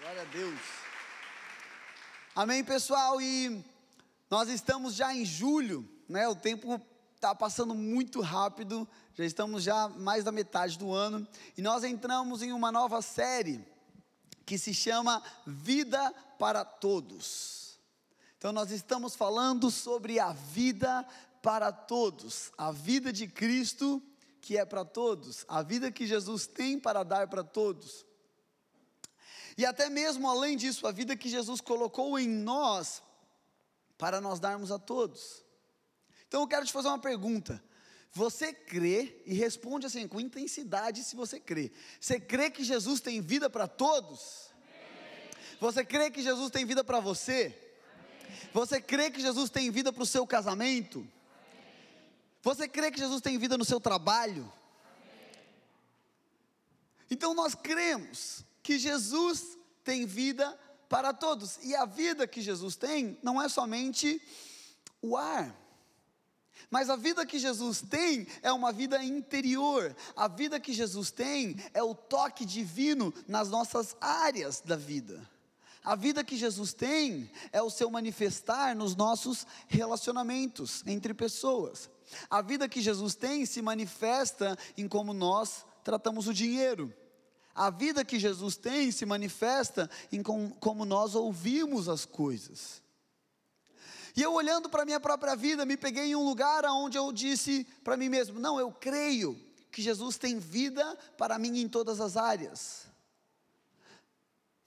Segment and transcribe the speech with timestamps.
[0.00, 0.60] Glória a Deus.
[2.34, 3.18] Amém, pessoal.
[3.18, 3.64] E
[4.30, 6.28] nós estamos já em julho, né?
[6.28, 6.78] O tempo
[7.14, 8.86] está passando muito rápido.
[9.14, 13.66] Já estamos já mais da metade do ano e nós entramos em uma nova série
[14.44, 17.78] que se chama Vida para Todos.
[18.36, 21.06] Então nós estamos falando sobre a vida
[21.40, 24.02] para todos, a vida de Cristo
[24.42, 28.04] que é para todos, a vida que Jesus tem para dar para todos.
[29.56, 33.02] E até mesmo além disso, a vida que Jesus colocou em nós
[33.96, 35.42] para nós darmos a todos.
[36.28, 37.62] Então eu quero te fazer uma pergunta.
[38.12, 41.72] Você crê e responde assim com intensidade se você crê.
[42.00, 44.50] Você crê que Jesus tem vida para todos?
[44.52, 45.30] Amém.
[45.60, 47.54] Você crê que Jesus tem vida para você?
[48.24, 48.50] Amém.
[48.54, 50.98] Você crê que Jesus tem vida para o seu casamento?
[50.98, 51.08] Amém.
[52.42, 54.50] Você crê que Jesus tem vida no seu trabalho?
[57.10, 61.56] Então nós cremos que Jesus tem vida para todos.
[61.62, 64.20] E a vida que Jesus tem não é somente
[65.00, 65.56] o ar.
[66.68, 69.94] Mas a vida que Jesus tem é uma vida interior.
[70.16, 75.30] A vida que Jesus tem é o toque divino nas nossas áreas da vida.
[75.84, 81.88] A vida que Jesus tem é o seu manifestar nos nossos relacionamentos entre pessoas.
[82.28, 86.92] A vida que Jesus tem se manifesta em como nós tratamos o dinheiro.
[87.56, 92.82] A vida que Jesus tem se manifesta em com, como nós ouvimos as coisas.
[94.14, 97.10] E eu olhando para a minha própria vida, me peguei em um lugar onde eu
[97.10, 99.40] disse para mim mesmo: não, eu creio
[99.72, 102.86] que Jesus tem vida para mim em todas as áreas.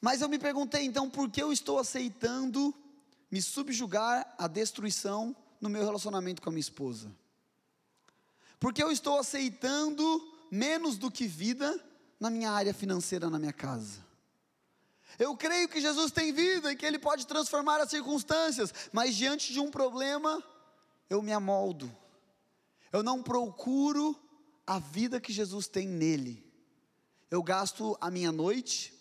[0.02, 2.74] Mas eu me perguntei então por que eu estou aceitando
[3.30, 7.12] me subjugar à destruição no meu relacionamento com a minha esposa?
[8.60, 10.04] Por que eu estou aceitando
[10.50, 11.80] menos do que vida
[12.20, 14.06] na minha área financeira, na minha casa.
[15.18, 19.52] Eu creio que Jesus tem vida e que Ele pode transformar as circunstâncias, mas diante
[19.52, 20.44] de um problema,
[21.10, 21.94] eu me amoldo.
[22.92, 24.16] Eu não procuro
[24.66, 26.46] a vida que Jesus tem nele.
[27.30, 28.94] Eu gasto a minha noite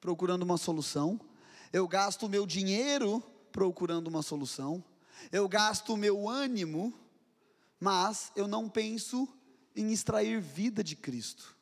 [0.00, 1.20] procurando uma solução,
[1.72, 3.22] eu gasto o meu dinheiro
[3.52, 4.82] procurando uma solução,
[5.30, 6.92] eu gasto o meu ânimo,
[7.78, 9.28] mas eu não penso
[9.76, 11.56] em extrair vida de Cristo.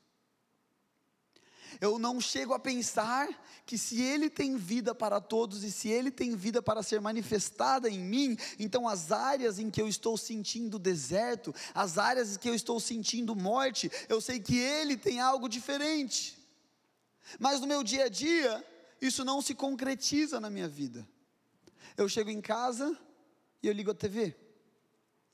[1.81, 3.29] Eu não chego a pensar
[3.65, 7.89] que se Ele tem vida para todos e se Ele tem vida para ser manifestada
[7.89, 12.49] em mim, então as áreas em que eu estou sentindo deserto, as áreas em que
[12.49, 16.39] eu estou sentindo morte, eu sei que Ele tem algo diferente.
[17.39, 18.65] Mas no meu dia a dia,
[19.01, 21.07] isso não se concretiza na minha vida.
[21.97, 22.97] Eu chego em casa
[23.63, 24.35] e eu ligo a TV.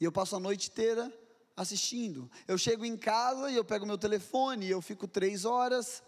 [0.00, 1.12] E eu passo a noite inteira
[1.56, 2.30] assistindo.
[2.48, 6.02] Eu chego em casa e eu pego meu telefone e eu fico três horas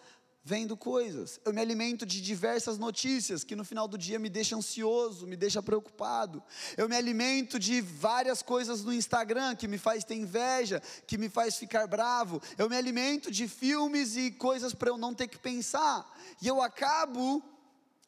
[0.47, 1.41] vendo coisas.
[1.45, 5.37] Eu me alimento de diversas notícias que no final do dia me deixam ansioso, me
[5.37, 6.41] deixa preocupado.
[6.77, 11.29] Eu me alimento de várias coisas no Instagram que me faz ter inveja, que me
[11.29, 12.41] faz ficar bravo.
[12.56, 16.09] Eu me alimento de filmes e coisas para eu não ter que pensar.
[16.41, 17.43] E eu acabo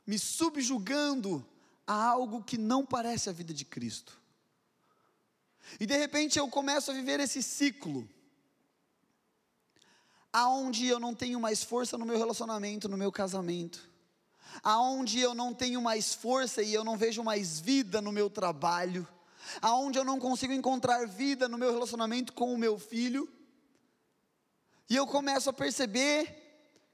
[0.07, 1.45] me subjugando
[1.85, 4.17] a algo que não parece a vida de Cristo.
[5.81, 8.09] E de repente eu começo a viver esse ciclo
[10.33, 13.89] aonde eu não tenho mais força no meu relacionamento, no meu casamento,
[14.63, 19.07] aonde eu não tenho mais força e eu não vejo mais vida no meu trabalho,
[19.63, 23.29] aonde eu não consigo encontrar vida no meu relacionamento com o meu filho,
[24.91, 26.37] e eu começo a perceber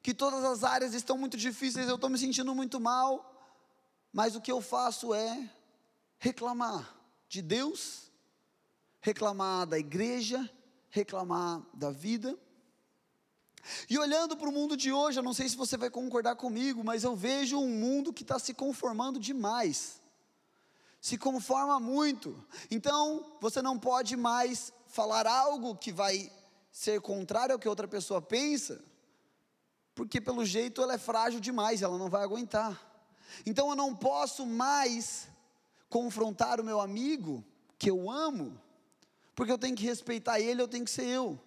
[0.03, 3.31] que todas as áreas estão muito difíceis, eu estou me sentindo muito mal,
[4.13, 5.51] mas o que eu faço é
[6.19, 6.95] reclamar
[7.29, 8.13] de Deus,
[9.01, 10.49] reclamar da igreja,
[10.91, 12.39] reclamar da vida,
[13.89, 16.85] e olhando para o mundo de hoje, eu não sei se você vai concordar comigo,
[16.85, 20.01] mas eu vejo um mundo que está se conformando demais,
[21.01, 22.45] se conforma muito.
[22.71, 26.31] Então, você não pode mais falar algo que vai
[26.71, 28.83] ser contrário ao que outra pessoa pensa,
[29.95, 32.81] porque pelo jeito ela é frágil demais, ela não vai aguentar.
[33.47, 35.29] Então, eu não posso mais
[35.89, 37.45] confrontar o meu amigo,
[37.79, 38.61] que eu amo,
[39.35, 41.39] porque eu tenho que respeitar ele, eu tenho que ser eu.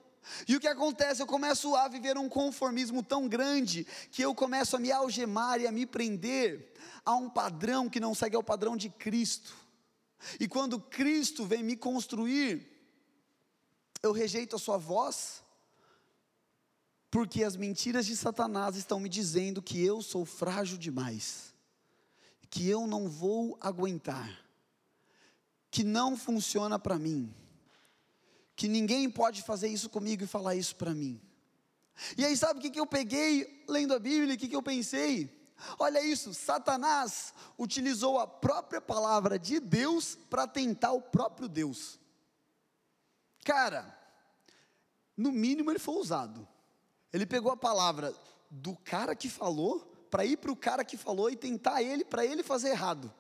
[0.48, 1.22] E o que acontece?
[1.22, 5.68] Eu começo a viver um conformismo tão grande que eu começo a me algemar e
[5.68, 6.74] a me prender
[7.06, 9.56] a um padrão que não segue ao padrão de Cristo.
[10.40, 12.68] E quando Cristo vem me construir,
[14.02, 15.44] eu rejeito a sua voz,
[17.10, 21.54] porque as mentiras de Satanás estão me dizendo que eu sou frágil demais,
[22.50, 24.44] que eu não vou aguentar,
[25.72, 27.34] que não funciona para mim
[28.58, 31.22] que ninguém pode fazer isso comigo e falar isso para mim.
[32.18, 34.34] E aí, sabe o que, que eu peguei lendo a Bíblia?
[34.34, 35.32] O que, que eu pensei?
[35.78, 42.00] Olha isso, Satanás utilizou a própria palavra de Deus para tentar o próprio Deus.
[43.46, 43.96] Cara,
[45.16, 46.48] no mínimo ele foi usado.
[47.14, 48.14] Ele pegou a palavra
[48.50, 52.26] do cara que falou para ir para o cara que falou e tentar ele para
[52.26, 53.14] ele fazer errado.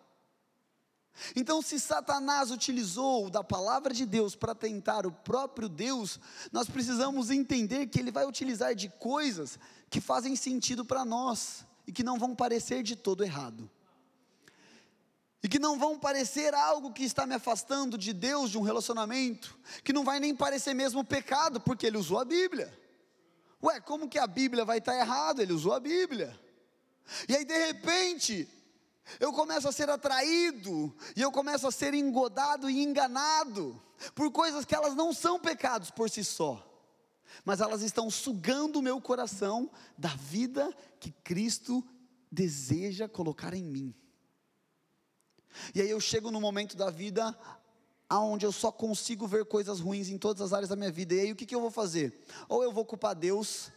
[1.35, 6.19] Então, se Satanás utilizou da palavra de Deus para tentar o próprio Deus,
[6.51, 9.57] nós precisamos entender que ele vai utilizar de coisas
[9.89, 13.69] que fazem sentido para nós e que não vão parecer de todo errado.
[15.41, 19.57] E que não vão parecer algo que está me afastando de Deus, de um relacionamento,
[19.83, 22.77] que não vai nem parecer mesmo pecado, porque ele usou a Bíblia.
[23.63, 25.41] Ué, como que a Bíblia vai estar errado?
[25.41, 26.37] Ele usou a Bíblia.
[27.27, 28.47] E aí, de repente,
[29.19, 33.81] eu começo a ser atraído, e eu começo a ser engodado e enganado,
[34.13, 36.63] por coisas que elas não são pecados por si só,
[37.43, 41.83] mas elas estão sugando o meu coração da vida que Cristo
[42.31, 43.95] deseja colocar em mim.
[45.73, 47.37] E aí eu chego no momento da vida
[48.09, 51.15] aonde eu só consigo ver coisas ruins em todas as áreas da minha vida.
[51.15, 52.23] E aí o que, que eu vou fazer?
[52.47, 53.71] Ou eu vou culpar Deus,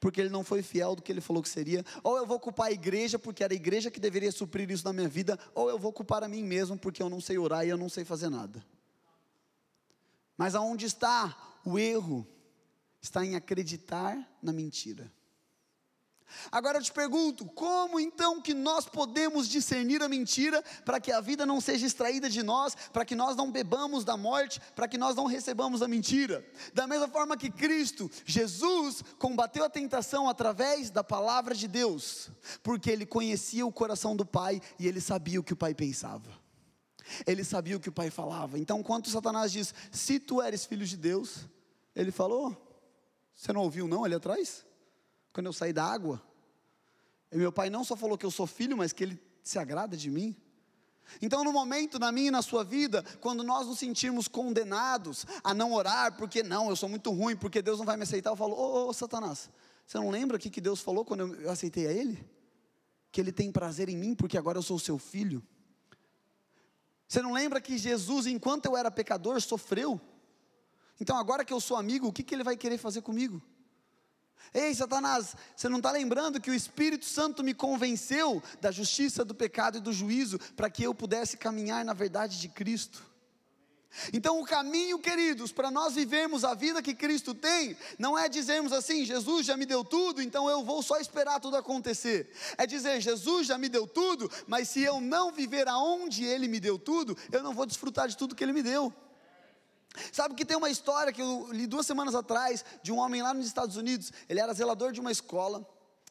[0.00, 2.68] porque ele não foi fiel do que ele falou que seria, ou eu vou culpar
[2.68, 5.78] a igreja, porque era a igreja que deveria suprir isso na minha vida, ou eu
[5.78, 8.28] vou culpar a mim mesmo, porque eu não sei orar e eu não sei fazer
[8.28, 8.64] nada.
[10.36, 12.26] Mas aonde está o erro?
[13.00, 15.10] Está em acreditar na mentira.
[16.50, 21.20] Agora eu te pergunto, como então que nós podemos discernir a mentira para que a
[21.20, 24.98] vida não seja extraída de nós, para que nós não bebamos da morte, para que
[24.98, 26.44] nós não recebamos a mentira?
[26.74, 32.28] Da mesma forma que Cristo, Jesus, combateu a tentação através da palavra de Deus,
[32.62, 36.30] porque ele conhecia o coração do Pai e ele sabia o que o Pai pensava.
[37.24, 38.58] Ele sabia o que o Pai falava.
[38.58, 41.46] Então, quando Satanás diz: "Se tu eres filho de Deus",
[41.94, 42.56] ele falou:
[43.32, 44.65] "Você não ouviu não ali atrás?"
[45.36, 46.22] Quando eu saí da água.
[47.30, 49.94] E meu pai não só falou que eu sou filho, mas que ele se agrada
[49.94, 50.34] de mim.
[51.20, 55.52] Então, no momento, na minha e na sua vida, quando nós nos sentirmos condenados a
[55.52, 58.36] não orar, porque não, eu sou muito ruim, porque Deus não vai me aceitar, eu
[58.36, 59.50] falo, ô, ô, Satanás,
[59.86, 62.26] você não lembra o que, Deus falou quando eu, aceitei a Ele?
[63.12, 65.42] Que Ele tem prazer em mim, porque agora eu sou seu filho.
[67.06, 70.00] Você não lembra que Jesus, enquanto eu era pecador, sofreu?
[70.98, 73.42] Então, agora que eu sou amigo, o que Ele vai querer fazer comigo?
[74.54, 79.34] Ei, Satanás, você não está lembrando que o Espírito Santo me convenceu da justiça, do
[79.34, 83.02] pecado e do juízo, para que eu pudesse caminhar na verdade de Cristo?
[84.12, 88.72] Então, o caminho, queridos, para nós vivermos a vida que Cristo tem, não é dizermos
[88.72, 92.30] assim: Jesus já me deu tudo, então eu vou só esperar tudo acontecer.
[92.58, 96.60] É dizer: Jesus já me deu tudo, mas se eu não viver aonde Ele me
[96.60, 98.92] deu tudo, eu não vou desfrutar de tudo que Ele me deu.
[100.12, 103.32] Sabe que tem uma história que eu li duas semanas atrás de um homem lá
[103.34, 104.12] nos Estados Unidos.
[104.28, 105.66] Ele era zelador de uma escola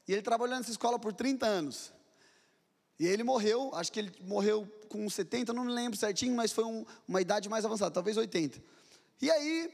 [0.07, 1.93] e ele trabalhou nessa escola por 30 anos.
[2.99, 6.63] E ele morreu, acho que ele morreu com 70, não me lembro certinho, mas foi
[6.63, 8.61] um, uma idade mais avançada, talvez 80.
[9.21, 9.73] E aí,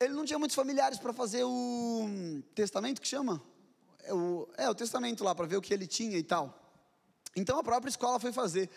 [0.00, 2.08] ele não tinha muitos familiares para fazer o
[2.54, 3.42] testamento que chama?
[4.04, 6.58] É o, é, o testamento lá, para ver o que ele tinha e tal.
[7.36, 8.68] Então a própria escola foi fazer.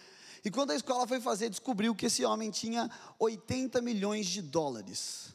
[0.46, 2.88] E quando a escola foi fazer, descobriu que esse homem tinha
[3.18, 5.34] 80 milhões de dólares.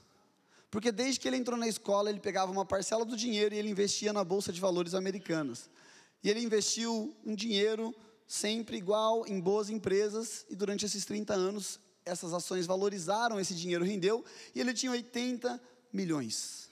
[0.70, 3.68] Porque desde que ele entrou na escola, ele pegava uma parcela do dinheiro e ele
[3.68, 5.68] investia na bolsa de valores americanas.
[6.22, 7.92] E ele investiu um dinheiro
[8.24, 13.84] sempre igual em boas empresas e durante esses 30 anos essas ações valorizaram, esse dinheiro
[13.84, 15.60] rendeu e ele tinha 80
[15.92, 16.70] milhões.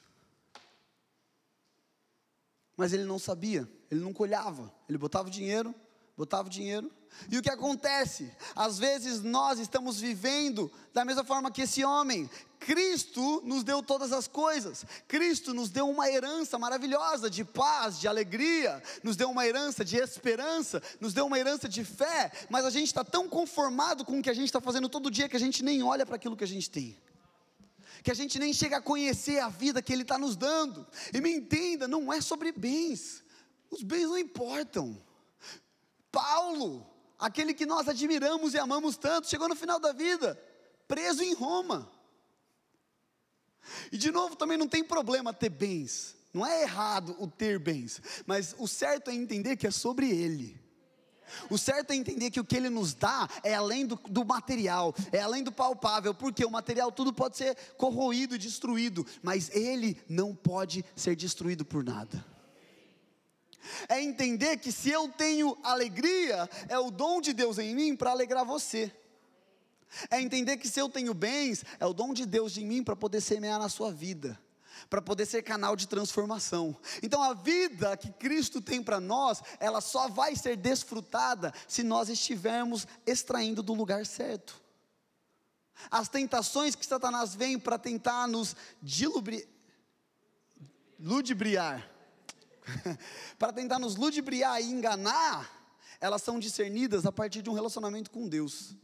[2.76, 5.74] Mas ele não sabia, ele nunca olhava, ele botava o dinheiro,
[6.16, 6.88] botava o dinheiro
[7.30, 8.30] e o que acontece?
[8.54, 12.28] Às vezes nós estamos vivendo da mesma forma que esse homem.
[12.60, 14.84] Cristo nos deu todas as coisas.
[15.06, 19.96] Cristo nos deu uma herança maravilhosa de paz, de alegria, nos deu uma herança de
[19.96, 22.32] esperança, nos deu uma herança de fé.
[22.48, 25.28] Mas a gente está tão conformado com o que a gente está fazendo todo dia
[25.28, 26.96] que a gente nem olha para aquilo que a gente tem
[28.00, 30.86] que a gente nem chega a conhecer a vida que Ele está nos dando.
[31.12, 33.24] E me entenda, não é sobre bens,
[33.70, 34.96] os bens não importam.
[36.10, 36.86] Paulo,
[37.18, 40.40] aquele que nós admiramos e amamos tanto, chegou no final da vida,
[40.86, 41.90] preso em Roma.
[43.90, 48.00] E de novo, também não tem problema ter bens, não é errado o ter bens,
[48.26, 50.58] mas o certo é entender que é sobre Ele.
[51.50, 54.94] O certo é entender que o que Ele nos dá é além do, do, material,
[55.12, 60.34] é além do palpável, porque o material tudo pode ser corroído destruído, mas Ele não
[60.34, 62.24] pode ser destruído por nada
[63.88, 68.10] é entender que se eu tenho alegria, é o dom de Deus em mim para
[68.10, 68.92] alegrar você.
[70.10, 72.94] É entender que se eu tenho bens, é o dom de Deus em mim para
[72.94, 74.38] poder semear na sua vida.
[74.88, 76.76] para poder ser canal de transformação.
[77.02, 82.08] Então a vida que Cristo tem para nós, ela só vai ser desfrutada se nós
[82.08, 84.60] estivermos extraindo do lugar certo.
[85.90, 89.48] As tentações que Satanás vem para tentar nos dilubri...
[90.98, 91.88] ludibriar,
[93.38, 95.50] para tentar nos ludibriar e enganar,
[96.00, 98.76] elas são discernidas a partir de um relacionamento com Deus.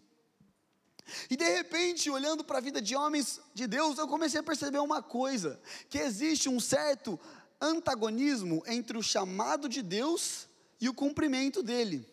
[1.29, 4.79] E de repente, olhando para a vida de homens de Deus, eu comecei a perceber
[4.79, 7.21] uma coisa: que existe um certo
[7.61, 10.49] antagonismo entre o chamado de Deus
[10.81, 12.09] e o cumprimento dele.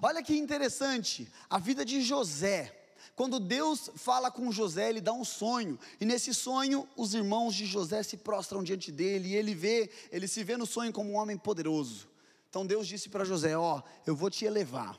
[0.00, 2.79] Olha que interessante, a vida de José.
[3.16, 7.66] Quando Deus fala com José, ele dá um sonho, e nesse sonho os irmãos de
[7.66, 11.16] José se prostram diante dele, e ele vê, ele se vê no sonho como um
[11.16, 12.08] homem poderoso.
[12.48, 14.98] Então Deus disse para José: Ó, eu vou te elevar,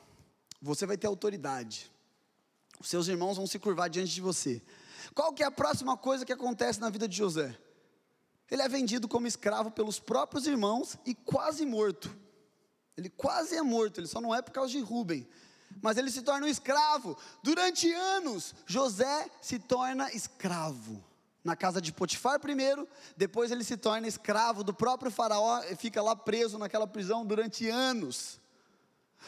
[0.60, 1.90] você vai ter autoridade,
[2.80, 4.62] os seus irmãos vão se curvar diante de você.
[5.14, 7.58] Qual que é a próxima coisa que acontece na vida de José?
[8.50, 12.14] Ele é vendido como escravo pelos próprios irmãos e quase morto.
[12.96, 15.26] Ele quase é morto, ele só não é por causa de Rubem.
[15.80, 17.16] Mas ele se torna um escravo.
[17.42, 21.02] Durante anos, José se torna escravo.
[21.44, 26.00] Na casa de Potifar primeiro, depois ele se torna escravo do próprio faraó e fica
[26.00, 28.40] lá preso naquela prisão durante anos.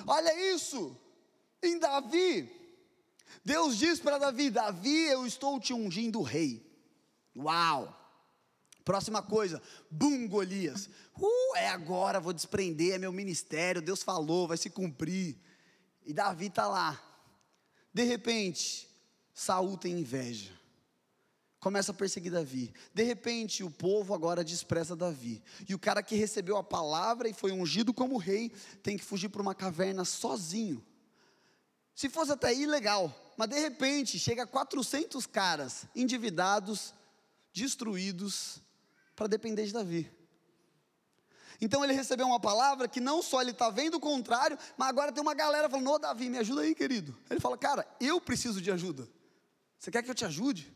[0.07, 0.97] Olha isso!
[1.61, 2.49] Em Davi,
[3.45, 6.65] Deus diz para Davi: Davi, eu estou te ungindo rei.
[7.37, 8.01] Uau!
[8.85, 10.91] Próxima coisa, bum, Golias.
[11.19, 15.37] Uh, é agora, vou desprender, é meu ministério, Deus falou, vai se cumprir.
[16.05, 17.03] E Davi está lá.
[17.93, 18.89] De repente,
[19.33, 20.53] Saul tem inveja.
[21.61, 22.75] Começa a perseguir Davi.
[22.93, 25.43] De repente, o povo agora despreza Davi.
[25.67, 28.51] E o cara que recebeu a palavra e foi ungido como rei
[28.83, 30.85] tem que fugir para uma caverna sozinho.
[31.95, 36.93] Se fosse até ilegal, mas de repente chega 400 caras endividados,
[37.53, 38.61] destruídos,
[39.17, 40.11] para depender de Davi.
[41.61, 45.13] Então ele recebeu uma palavra que não só ele está vendo o contrário, mas agora
[45.13, 47.17] tem uma galera falando: Ô Davi, me ajuda aí, querido.
[47.31, 49.09] Ele fala: Cara, eu preciso de ajuda.
[49.79, 50.75] Você quer que eu te ajude?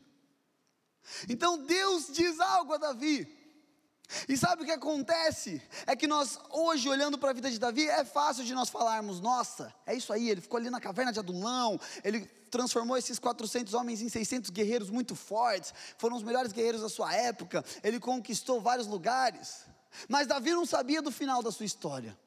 [1.28, 3.36] Então Deus diz algo a Davi.
[4.26, 5.60] E sabe o que acontece?
[5.86, 9.20] É que nós, hoje, olhando para a vida de Davi, é fácil de nós falarmos:
[9.20, 12.20] nossa, é isso aí, ele ficou ali na caverna de Adulão, ele
[12.50, 17.14] transformou esses 400 homens em 600 guerreiros muito fortes, foram os melhores guerreiros da sua
[17.14, 19.66] época, ele conquistou vários lugares.
[20.08, 22.18] Mas Davi não sabia do final da sua história.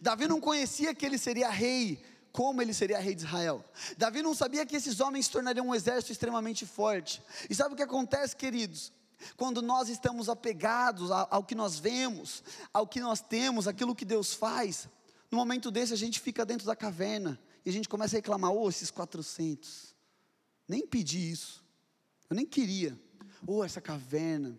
[0.00, 2.02] Davi não conhecia que ele seria rei,
[2.32, 3.64] como ele seria rei de Israel.
[3.96, 7.22] Davi não sabia que esses homens se tornariam um exército extremamente forte.
[7.48, 8.92] E sabe o que acontece, queridos?
[9.36, 12.42] Quando nós estamos apegados ao que nós vemos,
[12.72, 14.88] ao que nós temos, aquilo que Deus faz,
[15.30, 18.50] no momento desse a gente fica dentro da caverna e a gente começa a reclamar:
[18.50, 19.94] oh, esses 400,
[20.68, 21.64] nem pedi isso,
[22.28, 22.98] eu nem queria,
[23.46, 24.58] oh, essa caverna,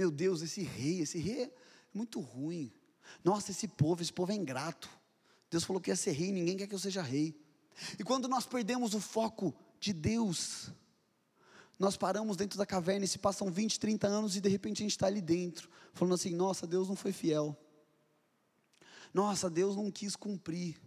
[0.00, 1.52] meu Deus, esse rei, esse rei é
[1.92, 2.72] muito ruim,
[3.22, 4.88] nossa, esse povo, esse povo é ingrato.
[5.50, 7.38] Deus falou que ia ser rei, ninguém quer que eu seja rei.
[7.98, 10.70] E quando nós perdemos o foco de Deus,
[11.78, 14.84] nós paramos dentro da caverna e se passam 20, 30 anos e de repente a
[14.84, 17.54] gente está ali dentro, falando assim: nossa, Deus não foi fiel.
[19.12, 20.80] Nossa, Deus não quis cumprir.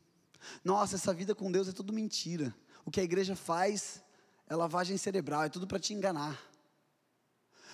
[0.63, 2.51] Nossa, essa vida com Deus é tudo mentira.
[2.84, 4.03] O que a igreja faz
[4.48, 6.52] é lavagem cerebral, é tudo para te enganar.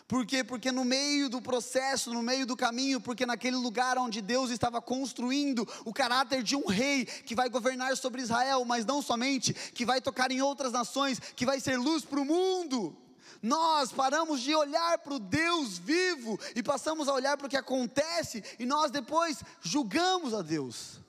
[0.09, 0.43] Por quê?
[0.43, 4.81] Porque no meio do processo, no meio do caminho, porque naquele lugar onde Deus estava
[4.81, 9.85] construindo o caráter de um rei que vai governar sobre Israel, mas não somente, que
[9.85, 12.97] vai tocar em outras nações, que vai ser luz para o mundo.
[13.39, 17.55] Nós paramos de olhar para o Deus vivo e passamos a olhar para o que
[17.55, 20.99] acontece e nós depois julgamos a Deus.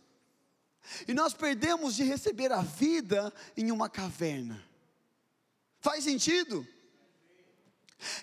[1.08, 4.62] E nós perdemos de receber a vida em uma caverna.
[5.80, 6.68] Faz sentido?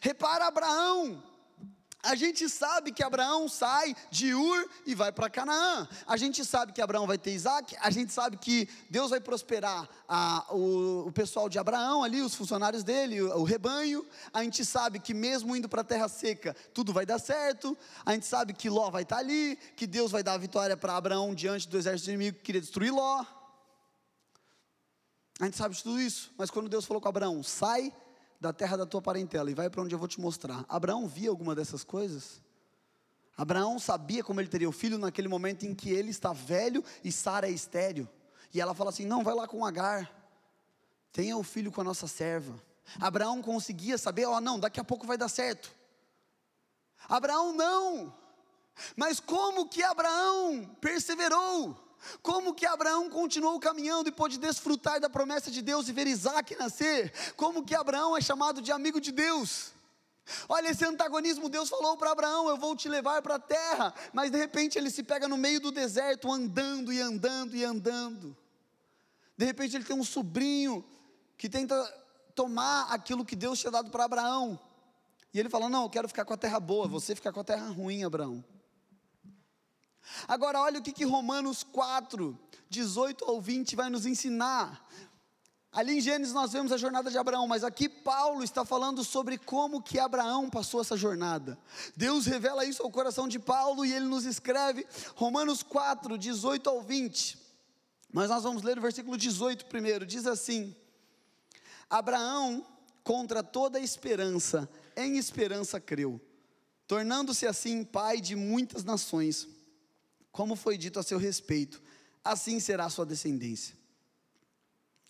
[0.02, 1.24] Repara Abraão,
[2.04, 5.88] a gente sabe que Abraão sai de Ur e vai para Canaã.
[6.08, 7.76] A gente sabe que Abraão vai ter Isaac.
[7.82, 12.34] A gente sabe que Deus vai prosperar a, o, o, pessoal de Abraão ali, os
[12.34, 14.06] funcionários dele, o, o rebanho.
[14.32, 17.78] A gente sabe que mesmo indo para a terra seca, tudo vai dar certo.
[18.06, 20.78] A gente sabe que Ló vai estar tá ali, que Deus vai dar a vitória
[20.78, 23.26] para Abraão diante do exército inimigo que queria destruir Ló.
[25.42, 26.32] A gente sabe de tudo isso.
[26.38, 27.92] Mas quando Deus falou com Abraão, sai
[28.39, 30.65] da terra da tua parentela e vai para onde eu vou te mostrar.
[30.70, 32.41] Abraão via alguma dessas coisas?
[33.36, 37.12] Abraão sabia como ele teria o filho naquele momento em que ele está velho e
[37.12, 38.10] Sara é estéreo.
[38.53, 40.12] E ela fala assim: não, vai lá com Agar,
[41.12, 42.60] tenha o filho com a nossa serva.
[43.00, 45.72] Abraão conseguia saber: ó, oh, não, daqui a pouco vai dar certo.
[47.08, 48.13] Abraão não,
[48.96, 51.87] mas como que Abraão perseverou?
[52.22, 56.56] Como que Abraão continuou caminhando e pôde desfrutar da promessa de Deus e ver Isaac
[56.56, 57.12] nascer?
[57.36, 59.74] Como que Abraão é chamado de amigo de Deus?
[60.50, 64.30] Olha esse antagonismo, Deus falou para Abraão: Eu vou te levar para a terra, mas
[64.30, 68.36] de repente ele se pega no meio do deserto, andando e andando e andando.
[69.38, 70.84] De repente ele tem um sobrinho
[71.38, 71.75] que tenta
[72.36, 74.60] tomar aquilo que Deus tinha dado para Abraão,
[75.34, 77.44] e ele fala: Não, eu quero ficar com a terra boa, você ficar com a
[77.44, 78.44] terra ruim, Abraão.
[80.28, 82.38] Agora, olha o que, que Romanos 4,
[82.70, 84.86] 18 ao 20 vai nos ensinar.
[85.72, 89.38] Ali em Gênesis nós vemos a jornada de Abraão, mas aqui Paulo está falando sobre
[89.38, 91.58] como que Abraão passou essa jornada.
[91.96, 96.82] Deus revela isso ao coração de Paulo e ele nos escreve Romanos 4, 18 ao
[96.82, 97.38] 20.
[98.12, 100.06] Mas nós vamos ler o versículo 18 primeiro.
[100.06, 100.76] Diz assim:
[101.90, 102.66] Abraão,
[103.04, 106.20] contra toda esperança, em esperança creu,
[106.88, 109.48] tornando-se assim pai de muitas nações,
[110.38, 111.82] como foi dito a seu respeito,
[112.24, 113.75] assim será a sua descendência.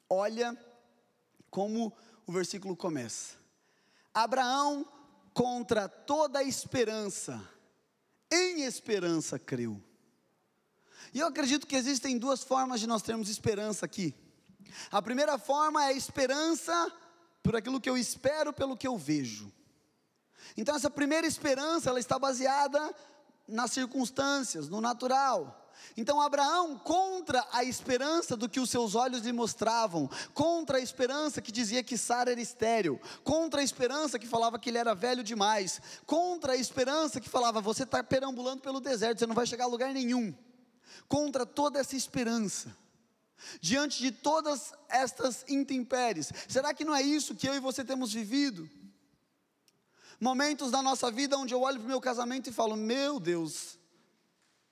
[0.09, 0.57] Olha
[1.49, 1.91] como
[2.25, 3.35] o versículo começa.
[4.13, 4.87] Abraão,
[5.33, 7.45] contra toda esperança,
[8.31, 9.83] em esperança creu.
[11.13, 14.15] E eu acredito que existem duas formas de nós termos esperança aqui.
[14.89, 16.89] A primeira forma é a esperança
[17.43, 19.51] por aquilo que eu espero, pelo que eu vejo.
[20.55, 22.95] Então essa primeira esperança, ela está baseada
[23.47, 25.63] nas circunstâncias, no natural.
[25.95, 31.41] Então Abraão, contra a esperança do que os seus olhos lhe mostravam, contra a esperança
[31.41, 35.23] que dizia que Sara era estéril, contra a esperança que falava que ele era velho
[35.23, 39.65] demais, contra a esperança que falava você está perambulando pelo deserto, você não vai chegar
[39.65, 40.35] a lugar nenhum,
[41.07, 42.75] contra toda essa esperança,
[43.61, 48.13] diante de todas estas intempéries, será que não é isso que eu e você temos
[48.13, 48.69] vivido?
[50.19, 53.77] Momentos da nossa vida onde eu olho para o meu casamento e falo: Meu Deus,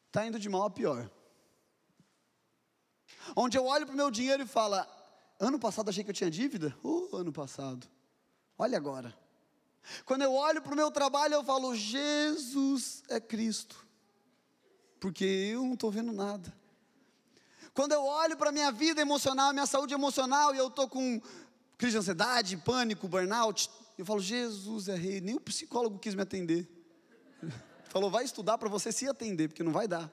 [0.07, 1.09] está indo de mal a pior.
[3.35, 4.83] Onde eu olho para o meu dinheiro e falo:
[5.39, 6.75] Ano passado achei que eu tinha dívida?
[6.81, 7.87] Oh, ano passado.
[8.57, 9.15] Olha agora.
[10.03, 13.85] Quando eu olho para o meu trabalho, eu falo: Jesus é Cristo.
[14.99, 16.51] Porque eu não estou vendo nada.
[17.73, 21.21] Quando eu olho para a minha vida emocional, minha saúde emocional, e eu estou com
[21.77, 26.21] crise de ansiedade, pânico, burnout, eu falo, Jesus é rei, nem o psicólogo quis me
[26.21, 26.69] atender.
[27.89, 30.11] Falou, vai estudar para você se atender, porque não vai dar.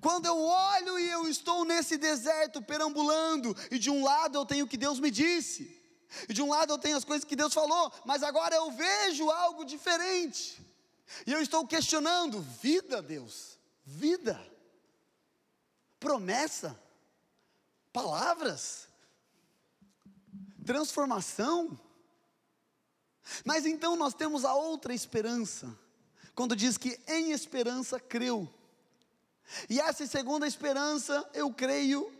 [0.00, 4.66] Quando eu olho e eu estou nesse deserto perambulando, e de um lado eu tenho
[4.66, 5.82] o que Deus me disse,
[6.28, 9.30] e de um lado eu tenho as coisas que Deus falou, mas agora eu vejo
[9.30, 10.62] algo diferente,
[11.26, 14.38] e eu estou questionando: vida, Deus, vida,
[15.98, 16.78] promessa,
[17.92, 18.86] palavras,
[20.64, 21.80] transformação.
[23.44, 25.76] Mas então nós temos a outra esperança,
[26.34, 28.48] quando diz que em esperança creu.
[29.68, 32.12] E essa segunda esperança, eu creio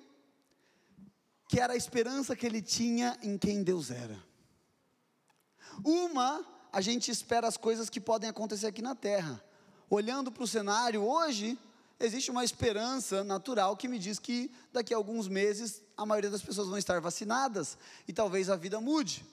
[1.48, 4.18] que era a esperança que ele tinha em quem Deus era.
[5.84, 9.42] Uma, a gente espera as coisas que podem acontecer aqui na terra.
[9.88, 11.58] Olhando para o cenário hoje,
[11.98, 16.42] existe uma esperança natural que me diz que daqui a alguns meses a maioria das
[16.42, 19.24] pessoas vão estar vacinadas e talvez a vida mude.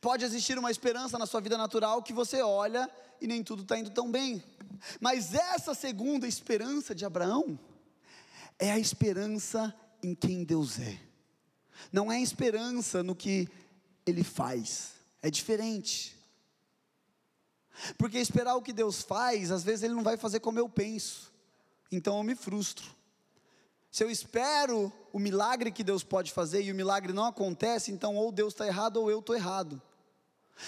[0.00, 3.78] Pode existir uma esperança na sua vida natural que você olha e nem tudo está
[3.78, 4.42] indo tão bem.
[5.00, 7.58] Mas essa segunda esperança de Abraão
[8.58, 11.00] é a esperança em quem Deus é.
[11.92, 13.48] Não é esperança no que
[14.06, 14.92] ele faz.
[15.22, 16.16] É diferente.
[17.96, 21.32] Porque esperar o que Deus faz, às vezes ele não vai fazer como eu penso.
[21.90, 22.97] Então eu me frustro.
[23.90, 28.16] Se eu espero o milagre que Deus pode fazer e o milagre não acontece, então
[28.16, 29.80] ou Deus está errado ou eu estou errado.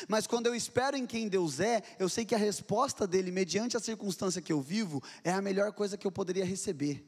[0.09, 3.77] Mas quando eu espero em quem Deus é, eu sei que a resposta dele, mediante
[3.77, 7.05] a circunstância que eu vivo, é a melhor coisa que eu poderia receber.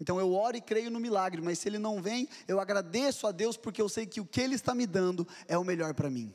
[0.00, 3.30] Então eu oro e creio no milagre, mas se ele não vem, eu agradeço a
[3.32, 6.10] Deus porque eu sei que o que ele está me dando é o melhor para
[6.10, 6.34] mim.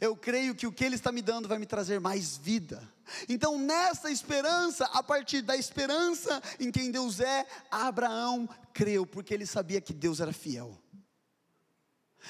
[0.00, 2.82] Eu creio que o que ele está me dando vai me trazer mais vida.
[3.28, 9.46] Então, nessa esperança, a partir da esperança em quem Deus é, Abraão creu, porque ele
[9.46, 10.76] sabia que Deus era fiel.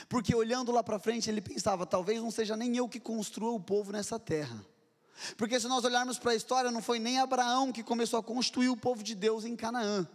[0.08, 3.60] Porque olhando lá para frente, ele pensava: talvez não seja nem eu que construa o
[3.60, 4.64] povo nessa terra.
[5.36, 8.68] Porque se nós olharmos para a história, não foi nem Abraão que começou a construir
[8.68, 10.06] o povo de Deus em Canaã.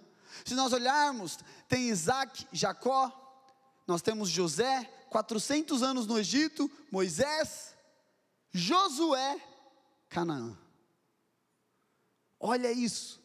[0.46, 3.12] Se nós olharmos, tem Isaac, Jacó,
[3.88, 7.76] nós temos José, 400 anos no Egito, Moisés,
[8.50, 9.38] Josué,
[10.08, 10.58] Canaã.
[12.40, 13.22] Olha isso.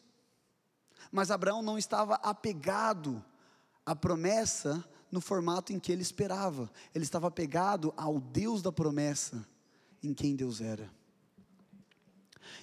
[1.09, 3.23] Mas Abraão não estava apegado
[3.85, 6.69] à promessa no formato em que ele esperava.
[6.93, 9.47] Ele estava apegado ao Deus da promessa,
[10.03, 10.91] em quem Deus era.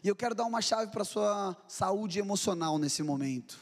[0.02, 3.58] E eu quero dar uma chave para a sua saúde emocional nesse momento.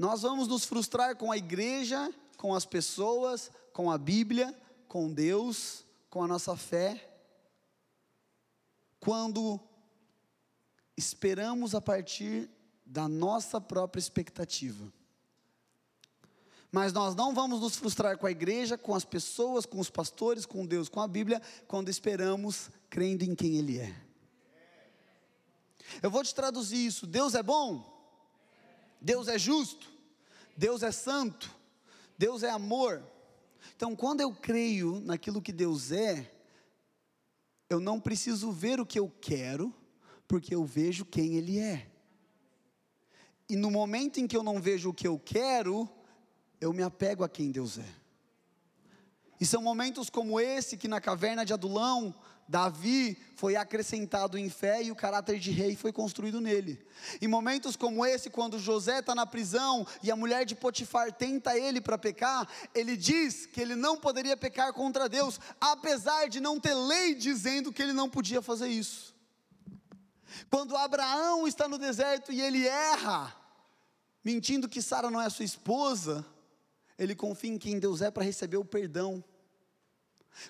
[0.00, 4.58] Nós vamos nos frustrar com a igreja, com as pessoas, com a Bíblia,
[4.88, 7.20] com Deus, com a nossa fé,
[8.98, 9.60] quando
[10.96, 12.48] esperamos a partir
[12.86, 14.90] da nossa própria expectativa.
[16.72, 20.46] Mas nós não vamos nos frustrar com a igreja, com as pessoas, com os pastores,
[20.46, 23.94] com Deus, com a Bíblia, quando esperamos crendo em quem Ele é.
[26.02, 27.99] Eu vou te traduzir isso: Deus é bom,
[29.00, 29.90] Deus é justo,
[30.56, 31.50] Deus é santo,
[32.18, 33.02] Deus é amor.
[33.76, 36.30] Então, quando eu creio naquilo que Deus é,
[37.68, 39.74] eu não preciso ver o que eu quero,
[40.28, 41.88] porque eu vejo quem Ele é.
[43.48, 45.88] E no momento em que eu não vejo o que eu quero,
[46.60, 48.00] eu me apego a quem Deus é.
[49.40, 52.14] E são momentos como esse que na caverna de Adulão,
[52.50, 56.84] Davi foi acrescentado em fé e o caráter de rei foi construído nele.
[57.22, 61.56] Em momentos como esse, quando José está na prisão e a mulher de Potifar tenta
[61.56, 66.58] ele para pecar, ele diz que ele não poderia pecar contra Deus, apesar de não
[66.58, 69.14] ter lei dizendo que ele não podia fazer isso.
[70.50, 73.32] Quando Abraão está no deserto e ele erra,
[74.24, 76.26] mentindo que Sara não é sua esposa,
[76.98, 79.22] ele confia em quem Deus é para receber o perdão.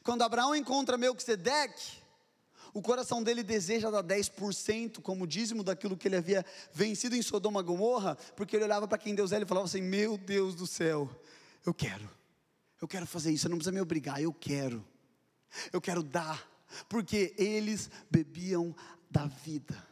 [0.02, 2.00] Quando Abraão encontra Melquisedeque,
[2.72, 7.60] o coração dele deseja dar 10% como dízimo daquilo que ele havia vencido em Sodoma
[7.60, 10.66] e Gomorra, porque ele olhava para quem Deus é e falava assim: Meu Deus do
[10.66, 11.10] céu,
[11.66, 12.08] eu quero,
[12.80, 14.84] eu quero fazer isso, você não precisa me obrigar, eu quero,
[15.72, 16.48] eu quero dar,
[16.88, 18.74] porque eles bebiam
[19.10, 19.90] da vida.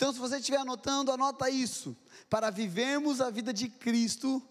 [0.00, 1.94] Então, se você estiver anotando, anota isso.
[2.30, 4.42] Para vivermos a vida de Cristo,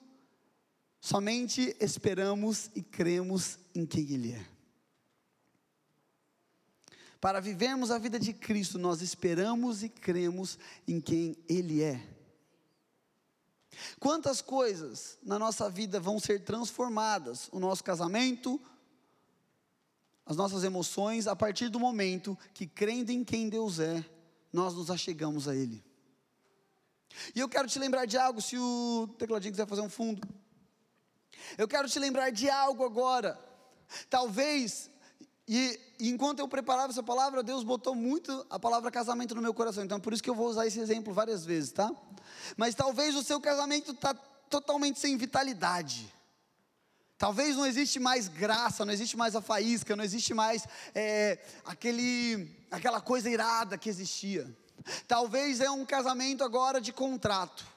[0.99, 4.45] somente esperamos e cremos em quem Ele é.
[7.21, 10.57] Para vivermos a vida de Cristo, nós esperamos e cremos
[10.87, 12.01] em quem Ele é.
[13.99, 17.49] Quantas coisas na nossa vida vão ser transformadas?
[17.51, 18.59] O nosso casamento,
[20.25, 24.03] as nossas emoções, a partir do momento que, crendo em quem Deus é,
[24.51, 25.83] nós nos achegamos a Ele.
[27.35, 30.21] E eu quero te lembrar de algo, se o tecladinho quiser fazer um fundo.
[31.57, 33.39] Eu quero te lembrar de algo agora.
[34.09, 34.89] Talvez,
[35.47, 39.53] e, e, enquanto eu preparava essa palavra, Deus botou muito a palavra casamento no meu
[39.53, 39.83] coração.
[39.83, 41.91] Então, por isso que eu vou usar esse exemplo várias vezes, tá?
[42.55, 46.13] Mas talvez o seu casamento está totalmente sem vitalidade.
[47.17, 52.55] Talvez não existe mais graça, não existe mais a faísca, não existe mais é, aquele,
[52.71, 54.47] aquela coisa irada que existia.
[55.07, 57.67] Talvez é um casamento agora de contrato.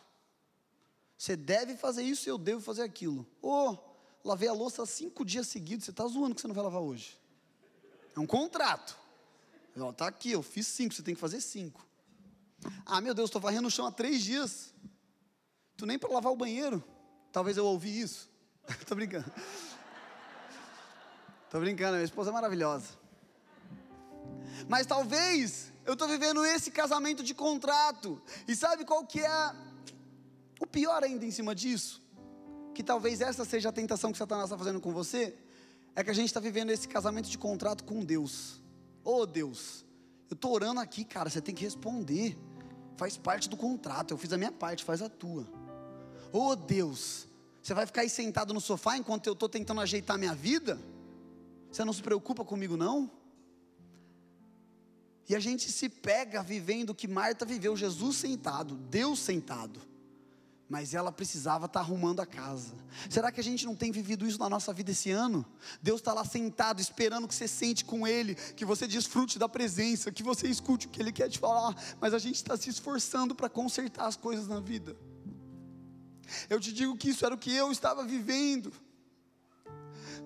[1.23, 3.25] Você deve fazer isso e eu devo fazer aquilo.
[3.41, 6.65] Ou, oh, lavei a louça cinco dias seguidos, você está zoando que você não vai
[6.65, 7.17] lavar hoje.
[8.17, 8.99] É um contrato.
[9.77, 11.87] Está aqui, eu fiz cinco, você tem que fazer cinco.
[12.85, 14.75] Ah, meu Deus, estou varrendo o chão há três dias.
[15.77, 16.83] Tu nem para lavar o banheiro.
[17.31, 18.29] Talvez eu ouvi isso.
[18.85, 19.33] Tô brincando.
[21.49, 22.99] Tô brincando, minha esposa é maravilhosa.
[24.69, 28.21] Mas talvez eu estou vivendo esse casamento de contrato.
[28.49, 29.72] E sabe qual que é o
[30.73, 32.03] pior ainda em cima disso?
[32.75, 35.37] Que talvez essa seja a tentação que Satanás está fazendo com você.
[35.95, 38.63] É que a gente está vivendo esse casamento de contrato com Deus.
[39.05, 39.85] Oh Deus,
[40.31, 42.39] eu estou orando aqui, cara, você tem que responder.
[42.97, 44.13] Faz parte do contrato.
[44.13, 45.47] Eu fiz a minha parte, faz a tua.
[46.33, 47.29] Oh Deus,
[47.63, 50.81] você vai ficar aí sentado no sofá enquanto eu estou tentando ajeitar minha vida?
[51.71, 53.11] Você não se preocupa comigo, não?
[55.29, 59.81] E a gente se pega vivendo o que Marta viveu, Jesus sentado, Deus sentado.
[60.73, 62.73] Mas ela precisava estar tá arrumando a casa.
[63.11, 65.45] Será que a gente não tem vivido isso na nossa vida esse ano?
[65.83, 70.11] Deus está lá sentado, esperando que você sente com Ele, que você desfrute da presença,
[70.11, 71.77] que você escute o que Ele quer te falar.
[72.01, 74.97] Mas a gente está se esforçando para consertar as coisas na vida.
[76.49, 78.73] Eu te digo que isso era o que eu estava vivendo.